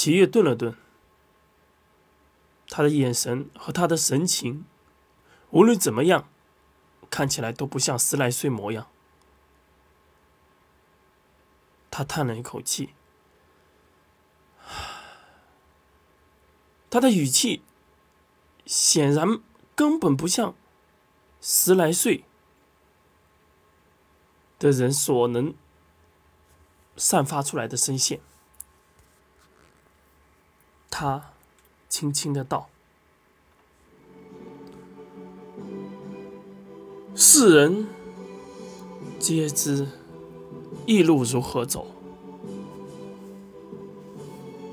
[0.00, 0.74] 齐月顿了顿，
[2.70, 4.64] 他的眼神和他的神情，
[5.50, 6.26] 无论怎么样，
[7.10, 8.86] 看起来都不像十来岁模样。
[11.90, 12.94] 他叹了一口气，
[16.88, 17.62] 他的语气
[18.64, 19.42] 显然
[19.74, 20.54] 根本不像
[21.42, 22.24] 十来岁
[24.58, 25.54] 的人所能
[26.96, 28.22] 散发出来的声线。
[31.00, 31.22] 他
[31.88, 32.68] 轻轻的道
[37.16, 37.88] ：“世人
[39.18, 39.88] 皆知。”
[40.84, 41.86] 一路如何走？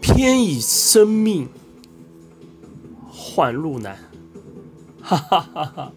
[0.02, 1.48] 偏以生命
[3.10, 3.98] 换路难，
[5.02, 5.94] 哈哈哈哈！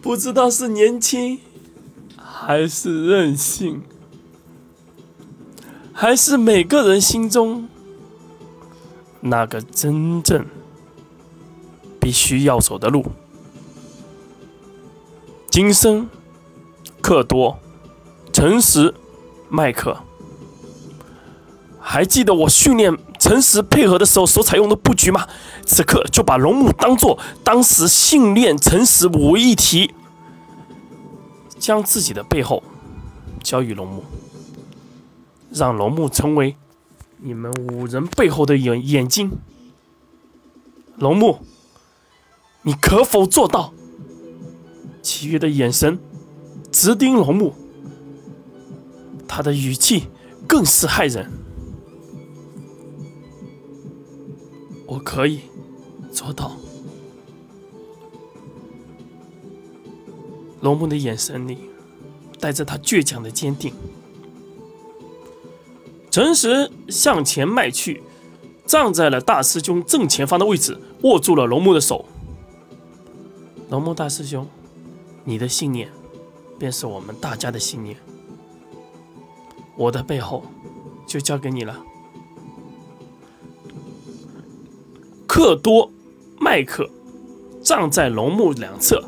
[0.00, 1.40] 不知道是年轻，
[2.16, 3.82] 还是任性，
[5.92, 7.68] 还是每个人心中
[9.26, 10.44] 那个真正
[11.98, 13.04] 必须要走的路。
[15.50, 16.08] 今生
[17.00, 17.58] 克多。
[18.32, 18.92] 诚实，
[19.48, 19.96] 麦克，
[21.78, 25.28] 还记得我训练诚实配合的时候所采用的布局吗？
[25.64, 29.94] 此刻就把龙木当做当时训练诚实五位一题，
[31.60, 32.60] 将自己的背后
[33.40, 34.02] 交予龙木，
[35.52, 36.56] 让龙木成为
[37.26, 39.30] 你们五人背后的眼眼睛。
[40.98, 41.38] 龙木，
[42.60, 43.72] 你可否做到？
[45.00, 45.98] 其余的眼神
[46.70, 47.54] 直盯龙木。
[49.26, 50.08] 他的语气
[50.46, 51.32] 更是骇人。
[54.86, 55.40] 我可以
[56.12, 56.52] 做到。
[60.60, 61.70] 龙木的眼神里
[62.38, 63.72] 带着他倔强的坚定。
[66.14, 68.00] 诚实向前迈去，
[68.66, 72.04] 站在了大师兄正前方的位置，握住了龙木的手。
[73.68, 74.46] 龙木大师兄，
[75.24, 75.88] 你的信念
[76.56, 77.96] 便是我们大家的信念。
[79.76, 80.44] 我的背后
[81.04, 81.82] 就交给你了。
[85.26, 85.90] 克多、
[86.38, 86.88] 麦克
[87.60, 89.02] 站在龙木两侧，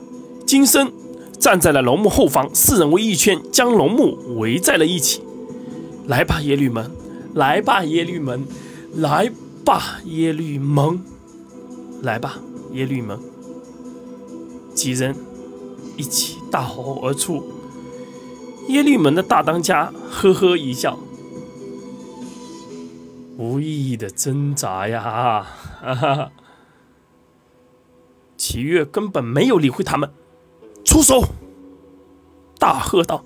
[0.45, 0.93] 金生
[1.39, 5.23] 站在了龙木后方，四人围一圈，将龙木围在了一起。
[6.07, 6.91] 来吧，耶律门！
[7.35, 8.47] 来吧，耶律门！
[8.95, 9.31] 来
[9.65, 11.03] 吧，耶律门！
[12.03, 12.39] 来吧，
[12.73, 13.19] 耶律门！
[14.75, 15.17] 几人
[15.97, 17.45] 一起大吼而出。
[18.69, 20.99] 耶律门的大当家呵呵一笑，
[23.37, 25.47] 无意义的挣扎呀！
[25.81, 26.33] 哈哈，
[28.37, 30.11] 齐越根本没有理会他们，
[30.85, 31.25] 出手，
[32.59, 33.25] 大喝道。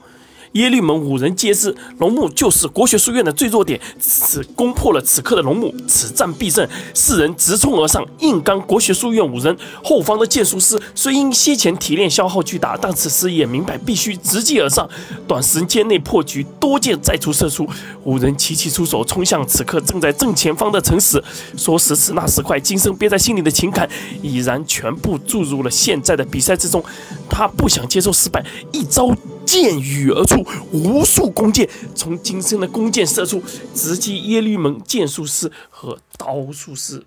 [0.53, 3.81] 耶律门五人皆知，龙木就是国学书院的最弱点。
[4.01, 6.69] 此攻破了此刻的龙木，此战必胜。
[6.93, 9.57] 四人直冲而上，硬刚国学书院五人。
[9.85, 14.89] 后方的剑术师虽因先前提炼消耗巨大，但此时也明白必须直击而上，
[15.29, 16.45] 短时间内破局。
[16.59, 17.69] 多剑再出射出，
[18.03, 21.23] 五人齐齐出手，冲向此刻正在正前方的陈实。
[21.57, 23.89] 说时迟，那时快，今生憋在心里的情感
[24.21, 26.83] 已然全部注入了现在的比赛之中。
[27.29, 29.15] 他不想接受失败，一招。
[29.51, 33.43] 箭雨而出，无数弓箭从金身的弓箭射出，
[33.75, 37.03] 直击耶律门剑术师和刀术师。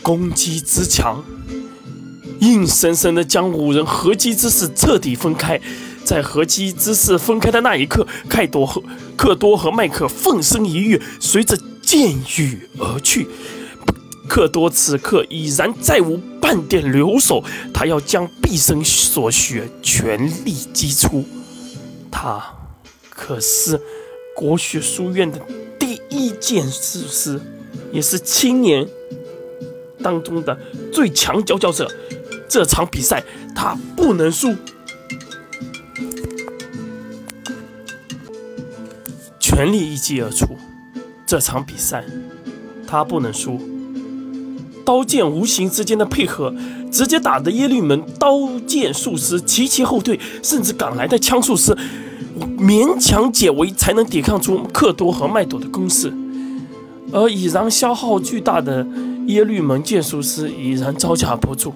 [0.00, 1.24] 攻击之强，
[2.38, 5.60] 硬生生的将五人合击之势彻底分开。
[6.04, 8.80] 在合击之势分开的那一刻，凯多和
[9.16, 13.26] 克多和麦克凤身一跃，随着箭雨而去。
[14.30, 17.42] 克多此刻已然再无半点留手，
[17.74, 21.24] 他要将毕生所学全力击出。
[22.12, 22.40] 他
[23.08, 23.80] 可是
[24.36, 25.40] 国学书院的
[25.80, 27.40] 第一剑术师，
[27.90, 28.86] 也是青年
[30.00, 30.56] 当中的
[30.92, 31.90] 最强佼佼者。
[32.48, 34.54] 这场比赛他不能输，
[39.40, 40.56] 全力一击而出。
[41.26, 42.04] 这场比赛
[42.86, 43.60] 他不能输。
[44.90, 46.52] 刀剑无形之间的配合，
[46.90, 51.72] 直接打得耶律门刀剑术师齐齐后退，甚至赶来的枪术师
[52.58, 56.12] 勉强解围，才能抵抗住克多和麦朵的攻势。
[57.12, 58.84] 而已然消耗巨大的
[59.28, 61.72] 耶律门剑术师已然招架不住，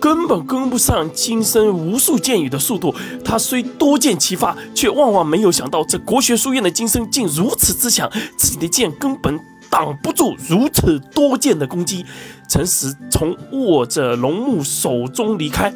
[0.00, 2.94] 根本跟不上金身无数剑雨的速度。
[3.22, 9.38] 他虽多箭齐发，却万万没有想到，这国学书院的金身竟如此之强，自己的剑根本。
[9.70, 12.04] 挡不住如此多剑的攻击，
[12.48, 15.72] 陈实从握着龙木手中离开，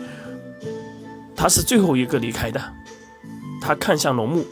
[1.36, 2.60] 他是最后一个离开的。
[3.60, 4.44] 他看向龙木，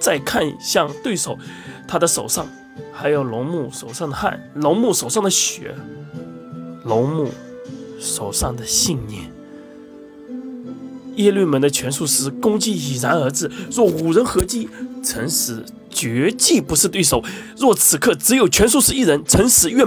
[0.00, 1.38] 再看向对手，
[1.86, 2.46] 他的手上
[2.92, 5.74] 还有龙木手上的汗，龙木手上的血，
[6.84, 7.30] 龙木
[7.98, 9.30] 手上的信念。
[11.16, 14.68] 耶律门的拳术师攻击已然而至，若五人合击，
[15.02, 15.64] 陈实
[15.94, 17.22] 绝技不是对手。
[17.56, 19.86] 若此刻只有拳术师一人，陈实愿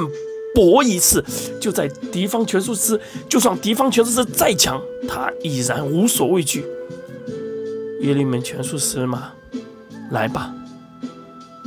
[0.55, 1.23] 搏一次。
[1.61, 2.99] 就在敌方拳术师，
[3.29, 6.65] 就算敌方拳术师再强，他已然无所畏惧。
[8.01, 9.33] 耶律门拳术师嘛，
[10.11, 10.53] 来吧，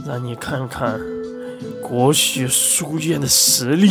[0.06, 0.98] 让你看看
[1.82, 3.90] 国学书院的实力。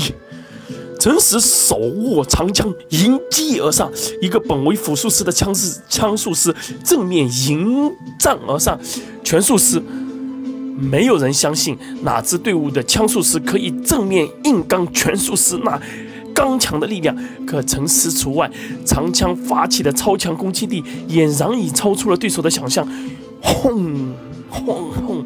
[0.99, 3.89] 陈实手握长枪迎击而上，
[4.21, 6.53] 一个本为辅术师的枪士枪术师
[6.83, 8.77] 正面迎战而上。
[9.23, 9.81] 拳术师
[10.79, 15.79] 没有人相信哪支队伍的枪术师可以正面硬刚拳术师那
[16.33, 17.15] 刚强的力量，
[17.45, 18.49] 可陈实除外。
[18.85, 22.87] 长枪发起的超强攻击力俨然已超出了对手的想象。
[23.41, 24.13] 轰
[24.49, 25.25] 轰轰！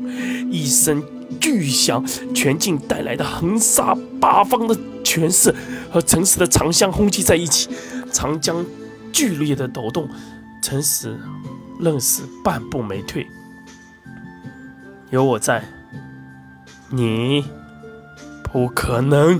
[0.52, 1.04] 一声
[1.40, 2.04] 巨响，
[2.34, 4.76] 拳劲带来的横杀八方的。
[5.06, 5.54] 拳势
[5.92, 7.68] 和陈实的长枪轰击在一起，
[8.10, 8.66] 长江
[9.12, 10.08] 剧烈的抖动，
[10.62, 11.20] 陈实
[11.80, 13.28] 愣是半步没退。
[15.14, 15.64] 有我在，
[16.90, 17.46] 你
[18.42, 19.40] 不可能。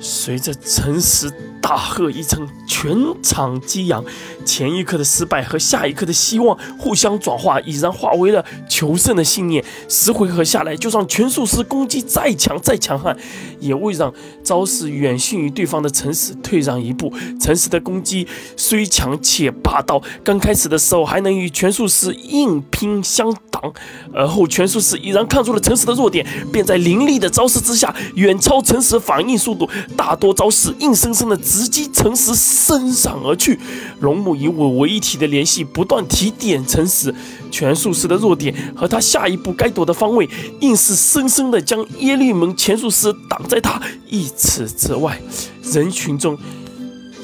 [0.00, 4.04] 随着陈实大喝一声，全场激扬。
[4.44, 9.62] 前一刻的失败和下一刻的希望互相转化，已然化为了求胜的信念。
[9.88, 13.16] 十回合下来，就算拳术师攻击再强再强悍，
[13.60, 14.12] 也未让
[14.42, 17.12] 招式远逊于对方的陈实退让一步。
[17.40, 18.26] 陈实的攻击
[18.56, 23.72] 虽强且霸道，刚开始的时候还能与拳术师硬拼相挡。
[24.14, 33.58] 而后，拳术师已然看出了陈实的弱点，便在凌厉的招式之下，远超陈实反应速度，大多招式硬生生的直击陈实身上而去。
[34.00, 37.14] 龙母以我为一体的联系，不断提点陈实
[37.50, 40.28] 拳术师的弱点和他下一步该躲的方位，
[40.60, 45.20] 硬是生生的将耶律门拳术师挡在他一尺之外。
[45.62, 46.38] 人群中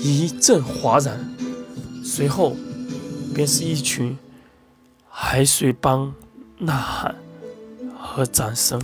[0.00, 1.34] 一阵哗然，
[2.02, 2.56] 随后
[3.34, 4.16] 便是一群
[5.08, 6.14] 海水帮。
[6.56, 7.16] 呐喊
[7.98, 8.80] 和掌声。